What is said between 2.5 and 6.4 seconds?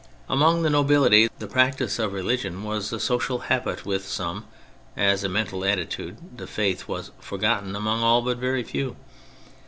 was a social habit with some— as a mental attitude